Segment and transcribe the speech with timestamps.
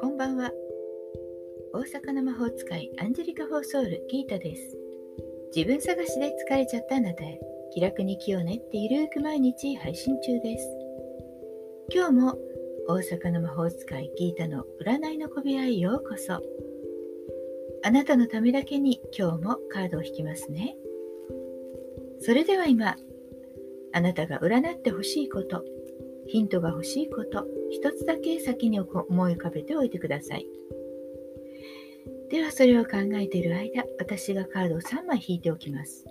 [0.00, 0.50] こんばんは。
[1.74, 4.78] 大阪の魔法使いアンジェリカ・フォーソウルギータです。
[5.54, 7.38] 自分探しで疲れちゃったあなたへ
[7.74, 10.66] 気楽に気を練ってゆるく毎日配信中です。
[11.92, 12.38] 今日も
[12.88, 16.40] 大阪の魔法使いギータの占いの小部屋へようこそ。
[17.84, 20.74] あなたのためだけに今日もカードを引きますね。
[22.20, 22.96] それでは今
[23.94, 25.64] あなたが占ってほしいこと
[26.26, 30.46] ヒントが欲しいこと一つだけ先に思い浮かべておいてください。
[32.30, 36.04] ではそれを考えている間私がカードを3枚引いておきます。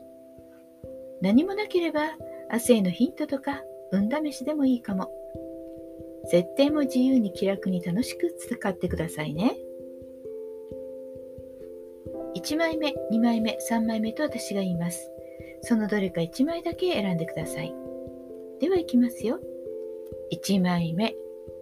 [1.22, 2.18] 何もなければ
[2.52, 3.62] 明日へのヒントとか
[3.92, 5.12] 運試しでもいいかも。
[6.26, 9.58] 設定も自由に気楽に楽しく使ってくださいね。
[12.36, 15.13] 1枚目2枚目3枚目と私が言います。
[15.64, 17.74] そのどれか1枚だけ選んでください
[18.60, 19.40] ではいきますよ
[20.32, 21.16] 1枚目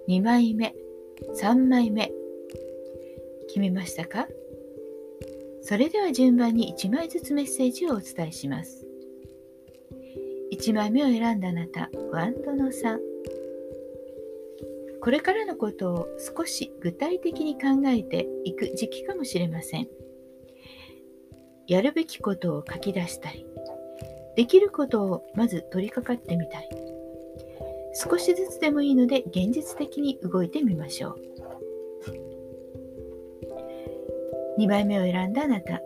[0.07, 0.75] 2枚目
[1.39, 2.11] 3枚目
[3.47, 4.27] 決めましたか？
[5.61, 8.85] それでは順番に1枚ずつメッセージをお伝えします
[10.51, 12.99] 1枚目を選んだあなた、ワンドの3。
[14.99, 19.87] これからのことを少し具体的に考えていく時期かもしれません。
[21.67, 23.45] やるべきことを書き出したい。
[24.41, 26.69] できることをまず取り掛かってみたい。
[27.93, 31.19] 少しずつでもいいので現実的に動いてみましょう。
[34.57, 35.79] 2枚目を選んだあなた。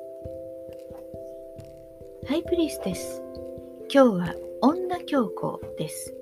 [2.27, 3.21] ハイプリステス。
[3.93, 6.15] 今日は女教皇です。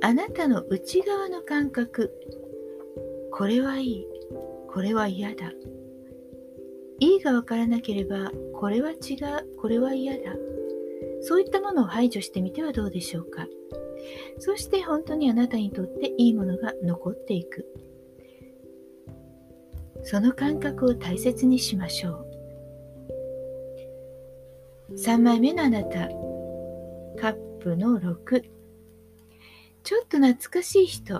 [0.00, 2.14] あなたの内側の感覚、
[3.32, 4.06] これはいい、
[4.72, 5.52] これは嫌だ。
[7.00, 10.34] いいがわからなければ、これは違う、これは嫌だ。
[11.20, 13.46] そういったものを排除してみてはどうでしょうか。
[14.38, 17.66] そして本当にあなたにとっていいものが残っていく。
[20.02, 22.28] その感覚を大切にしましょう。
[24.94, 26.08] 3枚目のあなた
[27.20, 28.42] カップの6
[29.82, 31.18] ちょっと懐かしい人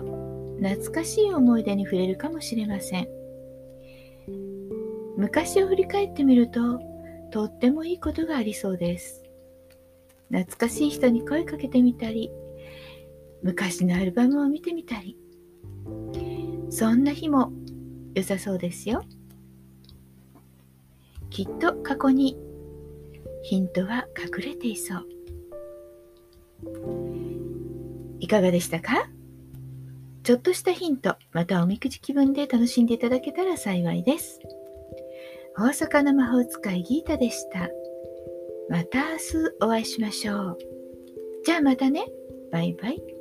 [0.59, 3.18] 懐かしい思い出に触れるかもしれません
[5.19, 6.79] 昔を振り返ってみると
[7.29, 9.21] とってもいいことがありそうです。
[10.31, 12.31] 懐かしい人に声かけてみたり
[13.43, 15.17] 昔のアルバムを見てみたり。
[16.69, 17.51] そんな日も
[18.15, 19.03] 良さそうですよ。
[21.29, 22.37] きっと過去に
[23.43, 25.05] ヒントは隠れていそう。
[28.21, 29.09] いかがでしたか？
[30.23, 34.39] ちょっとしたヒントまたおみくじ気分で楽しんでいただけたら幸いです。
[35.59, 37.67] 大阪の魔法使いギータでした。
[38.69, 39.21] また明日
[39.61, 40.57] お会いしましょう。
[41.43, 42.05] じゃあまたね。
[42.49, 43.18] バイバイ。